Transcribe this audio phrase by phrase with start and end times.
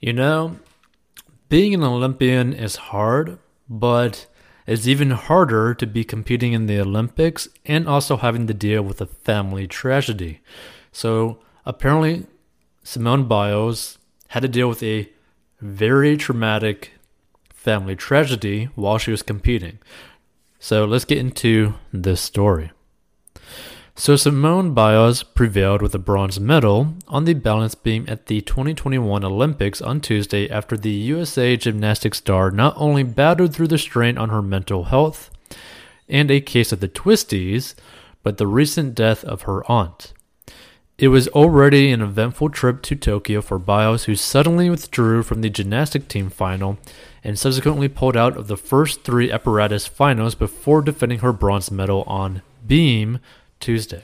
[0.00, 0.56] You know,
[1.50, 4.26] being an Olympian is hard, but
[4.66, 9.02] it's even harder to be competing in the Olympics and also having to deal with
[9.02, 10.40] a family tragedy.
[10.90, 12.26] So apparently,
[12.82, 15.10] Simone Biles had to deal with a
[15.60, 16.92] very traumatic
[17.52, 19.80] family tragedy while she was competing.
[20.58, 22.70] So let's get into this story.
[23.96, 29.24] So Simone Biles prevailed with a bronze medal on the balance beam at the 2021
[29.24, 34.30] Olympics on Tuesday after the USA gymnastics star not only battled through the strain on
[34.30, 35.30] her mental health
[36.08, 37.74] and a case of the twisties,
[38.22, 40.12] but the recent death of her aunt.
[40.98, 45.48] It was already an eventful trip to Tokyo for Biles, who suddenly withdrew from the
[45.48, 46.78] gymnastic team final
[47.24, 52.02] and subsequently pulled out of the first three apparatus finals before defending her bronze medal
[52.06, 53.18] on beam
[53.60, 54.02] Tuesday.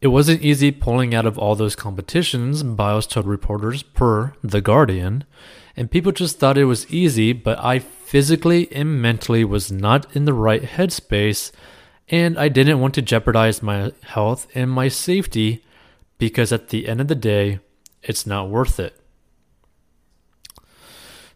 [0.00, 5.24] It wasn't easy pulling out of all those competitions, Biles told reporters per The Guardian,
[5.76, 10.24] and people just thought it was easy, but I physically and mentally was not in
[10.24, 11.50] the right headspace
[12.08, 15.64] and I didn't want to jeopardize my health and my safety
[16.18, 17.60] because at the end of the day,
[18.02, 19.00] it's not worth it.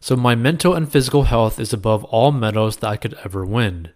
[0.00, 3.90] So, my mental and physical health is above all medals that I could ever win.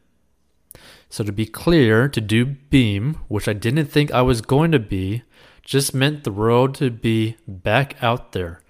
[1.12, 4.78] So, to be clear, to do beam, which I didn't think I was going to
[4.78, 5.24] be,
[5.62, 8.62] just meant the world to be back out there.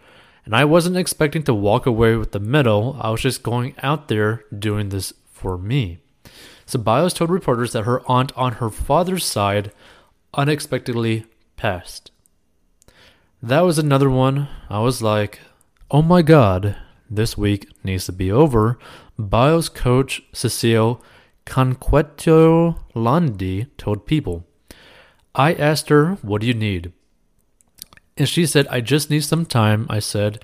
[0.45, 4.09] And I wasn't expecting to walk away with the medal, I was just going out
[4.09, 6.01] there doing this for me.
[6.77, 9.71] Biles told reporters that her aunt on her father's side
[10.35, 11.27] unexpectedly
[11.57, 12.11] passed.
[13.41, 14.49] That was another one.
[14.69, 15.39] I was like,
[15.93, 16.75] oh my god,
[17.09, 18.81] this week needs to be over.
[19.17, 21.01] Biles' coach Cecile
[21.47, 24.47] Canqueteau Landi told People.
[25.35, 26.93] I asked her, What do you need?
[28.17, 29.87] And she said, I just need some time.
[29.89, 30.43] I said,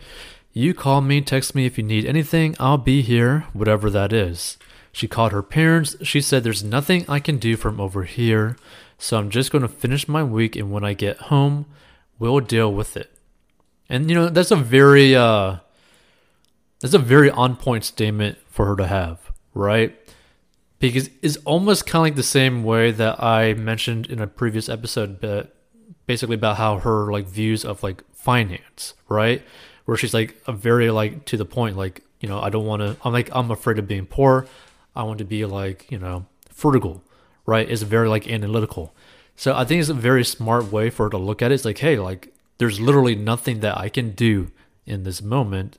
[0.52, 2.56] You call me, text me if you need anything.
[2.58, 4.56] I'll be here, whatever that is.
[4.92, 5.96] She called her parents.
[6.02, 8.56] She said, There's nothing I can do from over here,
[8.96, 11.66] so I'm just going to finish my week, and when I get home,
[12.18, 13.12] we'll deal with it.
[13.88, 15.58] And, you know, that's a very, uh,
[16.80, 19.96] that's a very on point statement for her to have, right?
[20.78, 24.68] Because it's almost kind of like the same way that I mentioned in a previous
[24.68, 25.54] episode, but
[26.06, 29.42] basically about how her like views of like finance, right?
[29.84, 32.82] Where she's like a very like to the point, like, you know, I don't want
[32.82, 34.46] to, I'm like, I'm afraid of being poor.
[34.94, 37.02] I want to be like, you know, frugal,
[37.46, 37.68] right?
[37.68, 38.94] It's very like analytical.
[39.36, 41.54] So I think it's a very smart way for her to look at it.
[41.54, 44.50] It's like, hey, like there's literally nothing that I can do
[44.84, 45.78] in this moment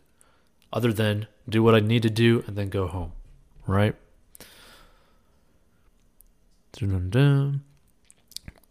[0.71, 3.11] other than do what I need to do and then go home,
[3.67, 3.95] right?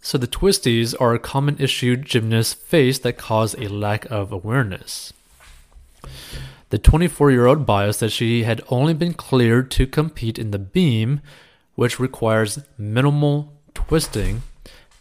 [0.00, 5.12] So the twisties are a common issue gymnasts face that cause a lack of awareness.
[6.70, 10.58] The 24 year old Biles said she had only been cleared to compete in the
[10.58, 11.20] beam,
[11.74, 14.42] which requires minimal twisting,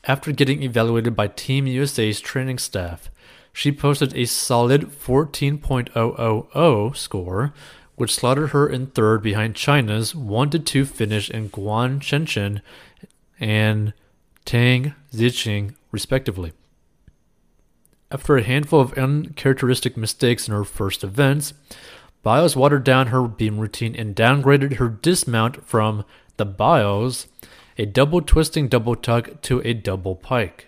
[0.06, 3.12] after getting evaluated by Team USA's training staff.
[3.51, 7.53] She posted a solid 14.000 score,
[7.95, 12.62] which slotted her in third behind China's 1 2 finish in Guan Chenchen
[13.40, 13.94] and
[14.46, 16.53] Tang Xijing, respectively.
[18.09, 21.53] After a handful of uncharacteristic mistakes in her first events,
[22.24, 26.06] Biles watered down her beam routine and downgraded her dismount from
[26.38, 27.28] the Biles,
[27.78, 30.68] a double twisting double tuck, to a double pike.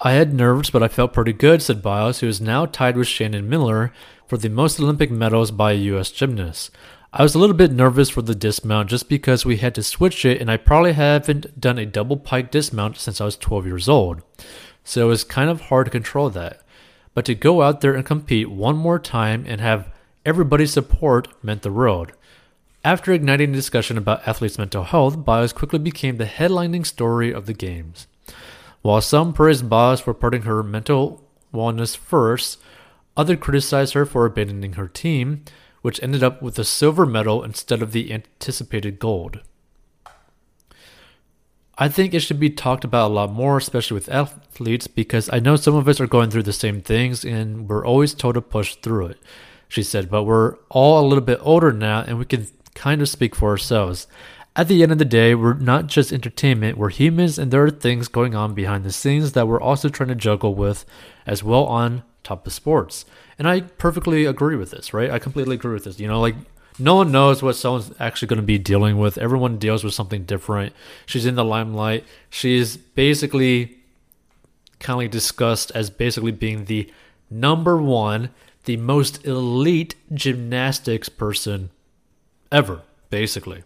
[0.00, 3.06] I had nerves, but I felt pretty good, said Biles, who is now tied with
[3.06, 3.92] Shannon Miller
[4.26, 6.10] for the most Olympic medals by a U.S.
[6.10, 6.70] gymnast.
[7.14, 10.24] I was a little bit nervous for the dismount just because we had to switch
[10.24, 13.86] it, and I probably haven't done a double pike dismount since I was 12 years
[13.86, 14.22] old.
[14.82, 16.62] So it was kind of hard to control that.
[17.12, 19.90] But to go out there and compete one more time and have
[20.24, 22.12] everybody's support meant the world.
[22.82, 27.44] After igniting a discussion about athletes' mental health, Biles quickly became the headlining story of
[27.44, 28.06] the Games.
[28.80, 31.22] While some praised Biles for putting her mental
[31.52, 32.58] wellness first,
[33.18, 35.44] others criticized her for abandoning her team
[35.82, 39.40] which ended up with a silver medal instead of the anticipated gold.
[41.78, 45.38] I think it should be talked about a lot more, especially with athletes, because I
[45.38, 48.42] know some of us are going through the same things and we're always told to
[48.42, 49.18] push through it,
[49.68, 50.10] she said.
[50.10, 53.50] But we're all a little bit older now and we can kind of speak for
[53.50, 54.06] ourselves.
[54.54, 57.70] At the end of the day, we're not just entertainment, we're humans and there are
[57.70, 60.84] things going on behind the scenes that we're also trying to juggle with
[61.26, 63.04] as well on top of sports.
[63.38, 65.10] And I perfectly agree with this, right?
[65.10, 65.98] I completely agree with this.
[65.98, 66.36] You know, like
[66.78, 69.18] no one knows what someone's actually going to be dealing with.
[69.18, 70.72] Everyone deals with something different.
[71.06, 72.04] She's in the limelight.
[72.30, 73.78] She's basically kind
[74.80, 76.90] kindly discussed as basically being the
[77.30, 78.30] number one,
[78.64, 81.70] the most elite gymnastics person
[82.50, 83.62] ever, basically.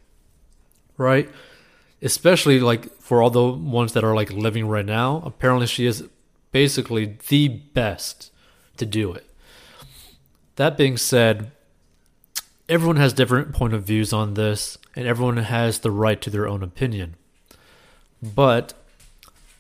[0.98, 1.30] Right?
[2.02, 6.04] Especially like for all the ones that are like living right now, apparently she is
[6.52, 8.30] basically the best
[8.78, 9.26] to do it.
[10.56, 11.50] That being said,
[12.68, 16.48] everyone has different point of views on this and everyone has the right to their
[16.48, 17.14] own opinion.
[18.22, 18.72] But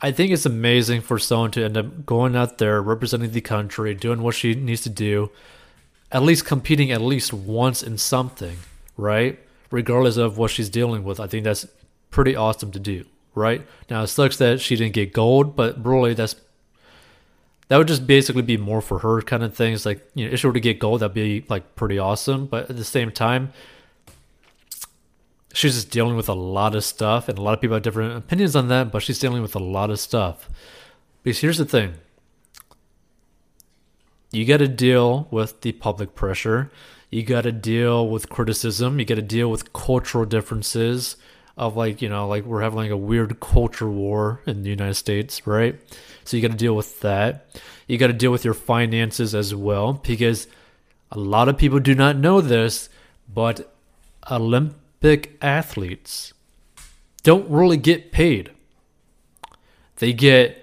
[0.00, 3.94] I think it's amazing for someone to end up going out there, representing the country,
[3.94, 5.30] doing what she needs to do,
[6.10, 8.58] at least competing at least once in something,
[8.96, 9.38] right?
[9.70, 11.20] Regardless of what she's dealing with.
[11.20, 11.66] I think that's
[12.10, 13.04] pretty awesome to do,
[13.34, 13.66] right?
[13.90, 16.36] Now it sucks that she didn't get gold, but really that's
[17.68, 19.84] that would just basically be more for her kind of things.
[19.84, 22.46] Like, you know, if she were to get gold, that'd be like pretty awesome.
[22.46, 23.52] But at the same time,
[25.52, 28.16] she's just dealing with a lot of stuff, and a lot of people have different
[28.16, 30.48] opinions on that, but she's dealing with a lot of stuff.
[31.22, 31.94] Because here's the thing
[34.30, 36.70] you got to deal with the public pressure,
[37.10, 41.16] you got to deal with criticism, you got to deal with cultural differences
[41.56, 44.94] of like, you know, like we're having like a weird culture war in the United
[44.94, 45.78] States, right?
[46.24, 47.46] So you got to deal with that.
[47.86, 50.48] You got to deal with your finances as well because
[51.10, 52.88] a lot of people do not know this,
[53.32, 53.72] but
[54.30, 56.34] Olympic athletes
[57.22, 58.50] don't really get paid.
[59.96, 60.62] They get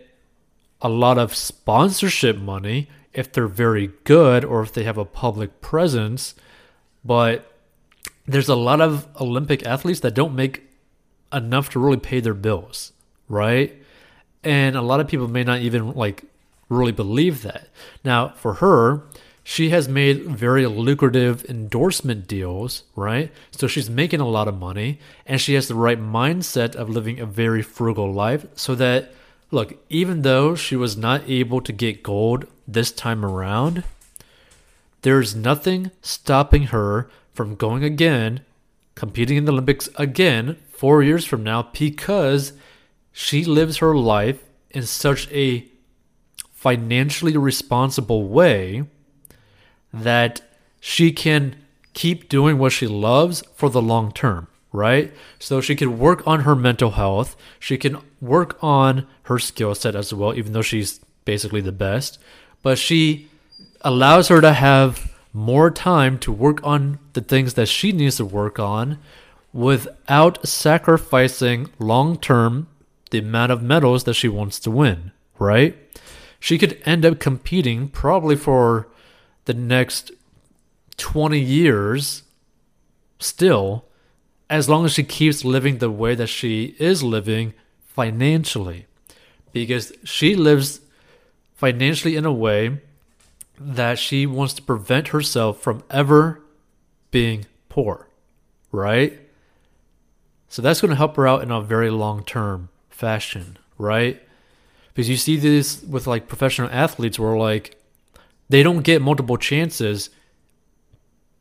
[0.81, 5.61] a lot of sponsorship money if they're very good or if they have a public
[5.61, 6.35] presence,
[7.05, 7.51] but
[8.25, 10.72] there's a lot of Olympic athletes that don't make
[11.33, 12.93] enough to really pay their bills,
[13.27, 13.75] right?
[14.43, 16.23] And a lot of people may not even like
[16.69, 17.67] really believe that.
[18.03, 19.03] Now, for her,
[19.43, 23.31] she has made very lucrative endorsement deals, right?
[23.51, 27.19] So she's making a lot of money and she has the right mindset of living
[27.19, 29.11] a very frugal life so that,
[29.51, 33.83] look, even though she was not able to get gold this time around,
[35.01, 38.41] there's nothing stopping her from going again,
[38.95, 42.53] competing in the Olympics again four years from now because
[43.11, 45.65] she lives her life in such a
[46.51, 48.83] financially responsible way
[49.93, 50.41] that
[50.79, 51.55] she can
[51.93, 55.13] keep doing what she loves for the long term, right?
[55.39, 59.95] So she can work on her mental health, she can work on her skill set
[59.95, 62.17] as well, even though she's basically the best,
[62.63, 63.29] but she
[63.81, 68.25] allows her to have more time to work on the things that she needs to
[68.25, 68.99] work on
[69.51, 72.67] without sacrificing long term
[73.09, 75.75] the amount of medals that she wants to win, right?
[76.39, 78.87] She could end up competing probably for
[79.45, 80.11] the next
[80.97, 82.23] 20 years
[83.19, 83.85] still
[84.49, 87.53] as long as she keeps living the way that she is living
[87.85, 88.85] financially
[89.51, 90.81] because she lives
[91.55, 92.79] financially in a way
[93.59, 96.41] that she wants to prevent herself from ever
[97.11, 98.07] being poor,
[98.71, 99.19] right?
[100.47, 104.21] So that's going to help her out in a very long term fashion, right?
[104.87, 107.79] Because you see this with like professional athletes where like
[108.49, 110.09] they don't get multiple chances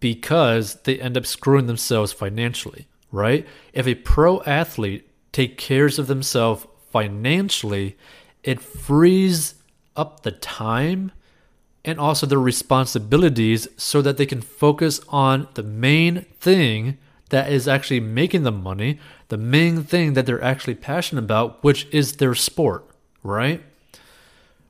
[0.00, 3.47] because they end up screwing themselves financially, right?
[3.73, 7.97] If a pro athlete take cares of themselves financially,
[8.43, 9.55] it frees
[9.94, 11.12] up the time
[11.84, 16.98] and also their responsibilities so that they can focus on the main thing
[17.31, 21.86] that is actually making them money, the main thing that they're actually passionate about, which
[21.91, 22.84] is their sport,
[23.22, 23.62] right?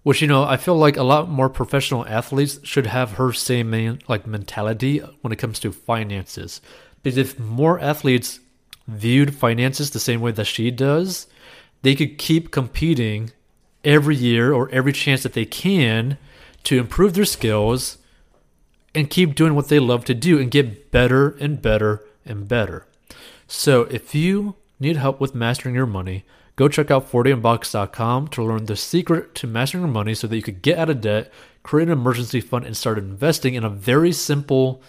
[0.03, 3.71] which you know I feel like a lot more professional athletes should have her same
[3.71, 6.61] main, like mentality when it comes to finances.
[7.03, 8.41] Because if more athletes
[8.89, 11.27] viewed finances the same way that she does,
[11.83, 13.31] they could keep competing
[13.85, 16.19] every year or every chance that they can
[16.65, 17.99] to improve their skills
[18.95, 22.87] and keep doing what they love to do and get better and better and better.
[23.47, 28.67] So if you need help with mastering your money, Go check out 40inbox.com to learn
[28.67, 31.89] the secret to mastering your money so that you could get out of debt, create
[31.89, 34.83] an emergency fund, and start investing in a very simple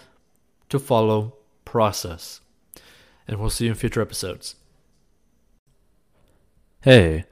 [0.68, 2.40] to follow process.
[3.26, 4.56] And we'll see you in future episodes.
[6.82, 7.24] Hey,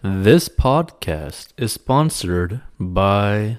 [0.00, 3.58] this podcast is sponsored by